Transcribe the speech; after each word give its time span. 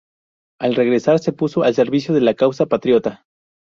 Al 0.59 0.73
regresar, 0.73 1.19
se 1.19 1.31
puso 1.31 1.61
al 1.61 1.75
servicio 1.75 2.11
de 2.15 2.21
la 2.21 2.33
causa 2.33 2.65
patriota. 2.65 3.27